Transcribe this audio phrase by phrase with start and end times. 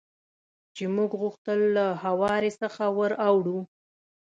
[0.75, 3.59] چې موږ غوښتل له هوارې څخه ور اوړو.